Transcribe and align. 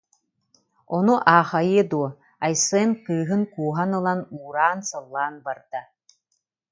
Ону 0.95 1.15
аахайыа 1.33 1.83
дуо, 1.91 2.07
Айсен 2.45 2.89
кыыһын 3.05 3.41
кууһан 3.53 3.91
ылан, 3.97 4.19
уураан-сыллаан 4.37 5.35
барда 5.45 5.81